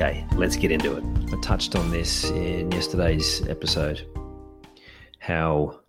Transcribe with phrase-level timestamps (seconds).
[0.00, 1.02] Okay, let's get into it.
[1.34, 4.06] I touched on this in yesterday's episode
[5.18, 5.80] how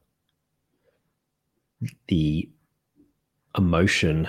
[2.07, 2.49] the
[3.55, 4.27] emotion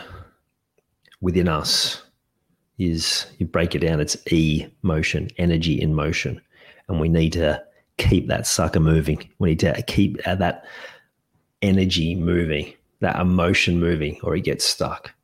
[1.23, 2.03] within us
[2.77, 6.43] is you break it down, it's E motion, energy in motion.
[6.89, 7.65] And we need to
[7.97, 9.31] keep that sucker moving.
[9.39, 10.67] We need to keep that
[11.63, 15.15] energy moving, that emotion moving, or it gets stuck.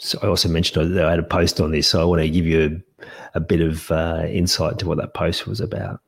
[0.00, 2.30] So I also mentioned that I had a post on this, so I want to
[2.30, 3.04] give you a,
[3.34, 6.00] a bit of uh, insight to what that post was about.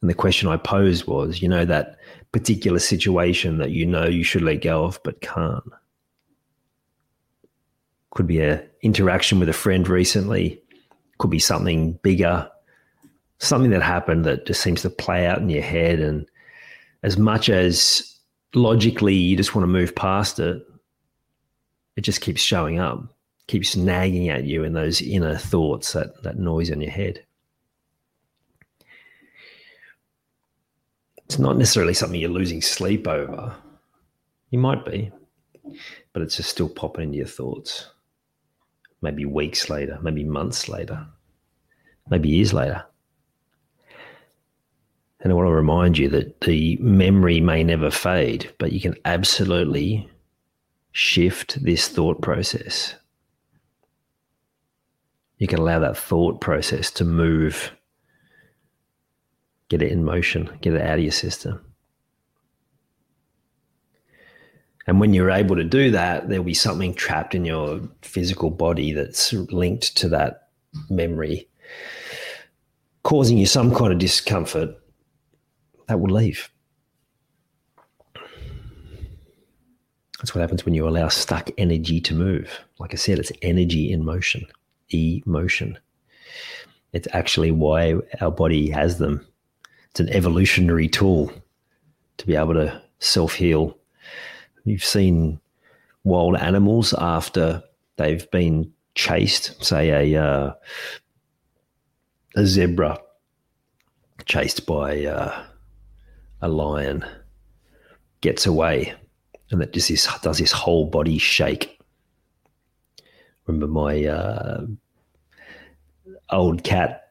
[0.00, 1.96] And the question I posed was, you know, that
[2.32, 5.62] particular situation that you know you should let go of but can't.
[8.10, 10.60] Could be an interaction with a friend recently,
[11.18, 12.50] could be something bigger,
[13.38, 16.00] something that happened that just seems to play out in your head.
[16.00, 16.26] And
[17.02, 18.18] as much as
[18.54, 20.66] logically you just want to move past it,
[21.96, 23.04] it just keeps showing up,
[23.46, 27.24] keeps nagging at you in those inner thoughts, that, that noise in your head.
[31.26, 33.54] It's not necessarily something you're losing sleep over.
[34.50, 35.10] You might be,
[36.12, 37.88] but it's just still popping into your thoughts.
[39.00, 41.06] Maybe weeks later, maybe months later,
[42.08, 42.84] maybe years later.
[45.20, 48.96] And I want to remind you that the memory may never fade, but you can
[49.04, 50.08] absolutely
[50.92, 52.94] shift this thought process.
[55.38, 57.72] You can allow that thought process to move,
[59.68, 61.60] get it in motion, get it out of your system.
[64.86, 68.92] And when you're able to do that, there'll be something trapped in your physical body
[68.92, 70.48] that's linked to that
[70.90, 71.48] memory,
[73.02, 74.70] causing you some kind of discomfort
[75.88, 76.51] that will leave.
[80.22, 82.60] That's what happens when you allow stuck energy to move.
[82.78, 84.46] Like I said, it's energy in motion,
[84.88, 85.76] emotion.
[86.92, 89.26] It's actually why our body has them.
[89.90, 91.32] It's an evolutionary tool
[92.18, 93.76] to be able to self heal.
[94.64, 95.40] You've seen
[96.04, 97.60] wild animals after
[97.96, 100.52] they've been chased, say a uh,
[102.36, 102.96] a zebra
[104.24, 105.44] chased by uh,
[106.40, 107.04] a lion
[108.20, 108.94] gets away
[109.52, 111.78] and that just this, does his whole body shake.
[113.46, 114.66] Remember my uh,
[116.30, 117.10] old cat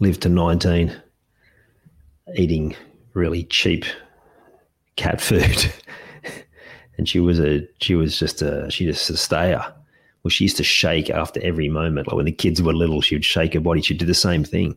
[0.00, 0.94] lived to 19
[2.36, 2.76] eating
[3.14, 3.84] really cheap
[4.96, 5.72] cat food.
[6.98, 9.62] and she was a she was just a she just a stayer.
[10.22, 12.06] Well, she used to shake after every moment.
[12.08, 13.80] Like when the kids were little, she would shake her body.
[13.80, 14.76] She'd do the same thing.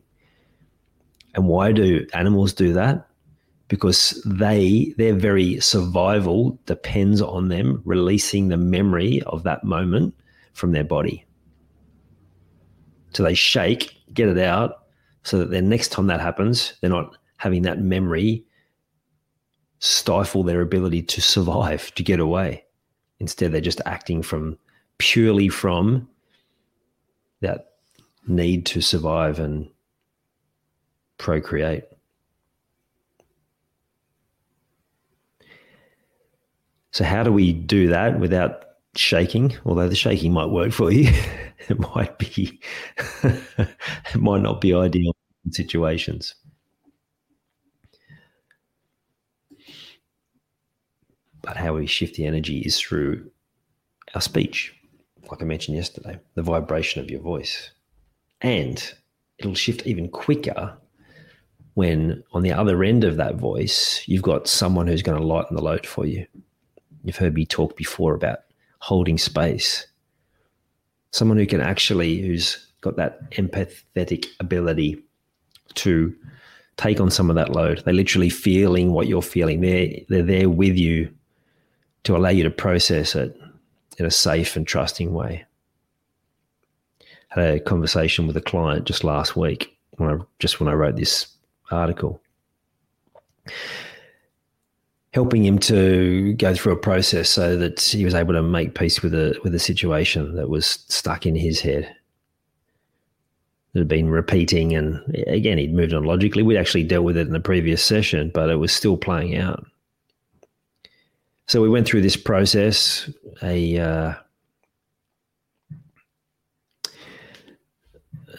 [1.34, 3.08] And why do animals do that?
[3.72, 10.14] Because they their very survival depends on them releasing the memory of that moment
[10.52, 11.24] from their body.
[13.14, 14.84] So they shake, get it out,
[15.22, 18.44] so that the next time that happens, they're not having that memory
[19.78, 22.66] stifle their ability to survive, to get away.
[23.20, 24.58] Instead, they're just acting from
[24.98, 26.06] purely from
[27.40, 27.70] that
[28.26, 29.66] need to survive and
[31.16, 31.84] procreate.
[36.92, 39.56] So, how do we do that without shaking?
[39.64, 41.10] Although the shaking might work for you,
[41.68, 42.60] it might be,
[43.22, 46.34] it might not be ideal in situations.
[51.40, 53.30] But how we shift the energy is through
[54.14, 54.74] our speech,
[55.30, 57.70] like I mentioned yesterday, the vibration of your voice.
[58.42, 58.94] And
[59.38, 60.76] it'll shift even quicker
[61.74, 65.56] when on the other end of that voice, you've got someone who's going to lighten
[65.56, 66.26] the load for you.
[67.04, 68.40] You've heard me talk before about
[68.78, 69.86] holding space.
[71.10, 75.02] Someone who can actually, who's got that empathetic ability
[75.74, 76.14] to
[76.76, 77.82] take on some of that load.
[77.84, 79.60] They're literally feeling what you're feeling.
[79.60, 81.12] They're they're there with you
[82.04, 83.36] to allow you to process it
[83.98, 85.44] in a safe and trusting way.
[87.28, 90.96] Had a conversation with a client just last week when I just when I wrote
[90.96, 91.28] this
[91.70, 92.20] article.
[95.12, 99.02] Helping him to go through a process so that he was able to make peace
[99.02, 101.94] with a with a situation that was stuck in his head
[103.72, 104.74] that had been repeating.
[104.74, 106.42] And again, he'd moved on logically.
[106.42, 109.66] We'd actually dealt with it in the previous session, but it was still playing out.
[111.46, 113.10] So we went through this process,
[113.42, 114.14] a uh,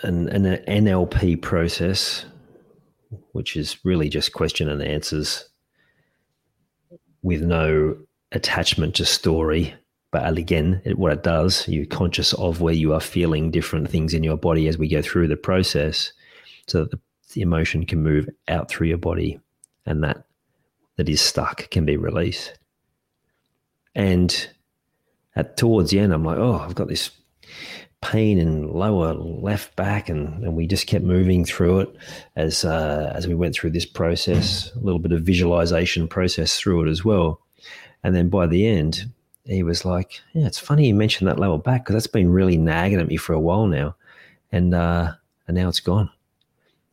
[0.02, 2.26] an, an NLP process,
[3.32, 5.50] which is really just question and answers
[7.24, 7.98] with no
[8.32, 9.74] attachment to story
[10.14, 14.24] but again, what it does, you're conscious of where you are feeling different things in
[14.24, 16.14] your body as we go through the process,
[16.68, 17.00] so that the,
[17.34, 19.40] the emotion can move out through your body,
[19.88, 20.24] and that
[20.98, 22.60] that is stuck can be released.
[23.96, 24.50] And
[25.36, 27.10] at towards the end, I'm like, oh, I've got this
[28.04, 31.96] pain in lower left back, and, and we just kept moving through it
[32.36, 34.72] as uh, as we went through this process.
[34.76, 37.40] A little bit of visualization process through it as well,
[38.04, 39.06] and then by the end,
[39.46, 42.58] he was like, "Yeah, it's funny you mentioned that lower back because that's been really
[42.58, 43.96] nagging at me for a while now,
[44.52, 45.14] and uh,
[45.48, 46.10] and now it's gone."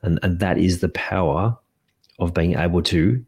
[0.03, 1.59] And and that is the power
[2.21, 3.25] of being able to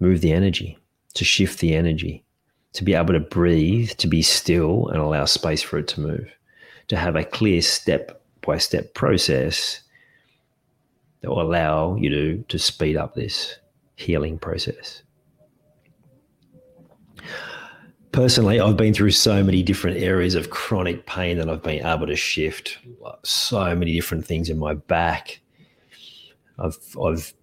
[0.00, 0.78] move the energy,
[1.14, 2.24] to shift the energy,
[2.72, 6.30] to be able to breathe, to be still, and allow space for it to move,
[6.88, 9.80] to have a clear step by step process
[11.20, 13.58] that will allow you to to speed up this
[13.96, 15.02] healing process
[18.14, 22.06] personally, I've been through so many different areas of chronic pain that I've been able
[22.06, 22.78] to shift.
[23.24, 25.40] So many different things in my back.
[26.58, 27.34] I've I've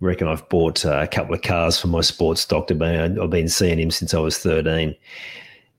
[0.00, 2.74] reckon I've bought a couple of cars for my sports doctor.
[2.82, 4.96] I've been seeing him since I was thirteen,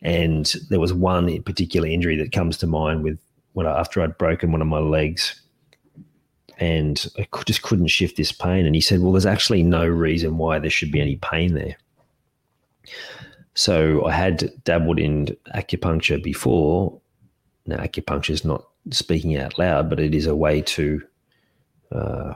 [0.02, 3.20] and there was one particular injury that comes to mind with
[3.54, 5.42] when I, after I'd broken one of my legs.
[6.60, 8.66] And I just couldn't shift this pain.
[8.66, 11.78] And he said, Well, there's actually no reason why there should be any pain there.
[13.54, 17.00] So I had dabbled in acupuncture before.
[17.66, 21.02] Now, acupuncture is not speaking out loud, but it is a way to
[21.92, 22.34] uh,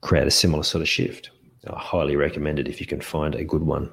[0.00, 1.30] create a similar sort of shift.
[1.68, 3.90] I highly recommend it if you can find a good one.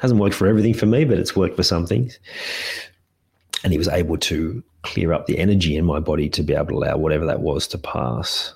[0.00, 2.18] Hasn't worked for everything for me, but it's worked for some things.
[3.62, 6.66] And he was able to clear up the energy in my body to be able
[6.66, 8.54] to allow whatever that was to pass.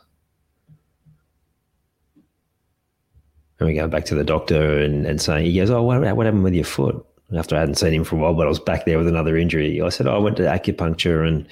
[3.60, 6.26] And we go back to the doctor and, and saying, he goes, Oh, what, what
[6.26, 7.06] happened with your foot?
[7.36, 9.36] After I hadn't seen him for a while, but I was back there with another
[9.36, 9.80] injury.
[9.80, 11.48] I said, oh, I went to acupuncture and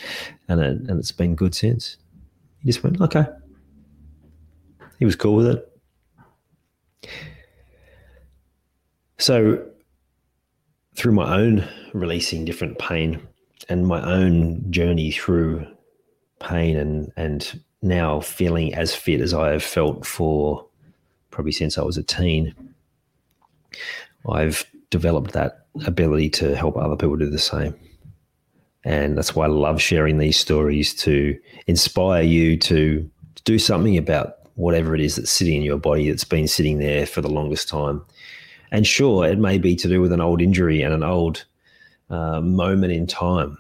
[0.49, 1.97] and, it, and it's been good since.
[2.61, 3.25] He just went, Okay.
[4.99, 7.11] He was cool with it.
[9.19, 9.65] So,
[10.95, 13.21] through my own releasing different pain
[13.69, 15.67] and my own journey through
[16.41, 20.67] pain and and now feeling as fit as I have felt for
[21.31, 22.55] probably since I was a teen,
[24.29, 27.75] I've developed that ability to help other people do the same.
[28.85, 31.37] And that's why I love sharing these stories to
[31.67, 33.09] inspire you to
[33.45, 37.07] do something about whatever it is that's sitting in your body that's been sitting there
[37.07, 38.05] for the longest time.
[38.73, 41.45] And sure, it may be to do with an old injury and an old
[42.09, 43.59] uh, moment in time.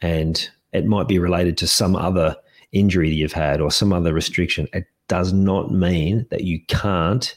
[0.00, 2.36] And it might be related to some other
[2.70, 4.68] injury that you've had or some other restriction.
[4.72, 7.36] It does not mean that you can't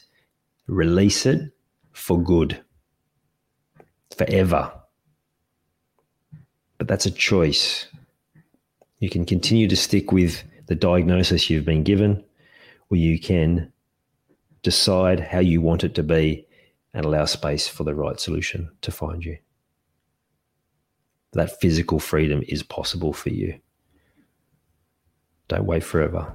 [0.68, 1.50] release it
[1.90, 2.62] for good,
[4.16, 4.72] forever.
[6.78, 7.88] But that's a choice.
[9.00, 12.22] You can continue to stick with the diagnosis you've been given,
[12.88, 13.72] or you can
[14.62, 16.46] decide how you want it to be
[16.94, 19.36] and allow space for the right solution to find you.
[21.32, 23.58] That physical freedom is possible for you.
[25.48, 26.32] Don't wait forever.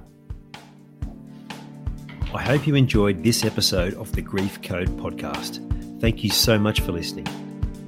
[2.32, 5.66] I hope you enjoyed this episode of the Grief Code podcast.
[6.00, 7.26] Thank you so much for listening.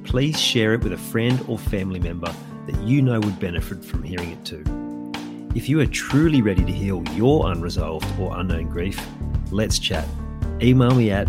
[0.04, 2.34] Please share it with a friend or family member
[2.66, 4.64] that you know would benefit from hearing it too.
[5.54, 9.00] If you are truly ready to heal your unresolved or unknown grief,
[9.50, 10.08] let's chat.
[10.60, 11.28] Email me at